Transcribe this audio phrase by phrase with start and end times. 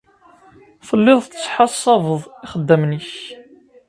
[0.87, 3.09] Telliḍ tettḥasabeḍ ixeddamen-nnek.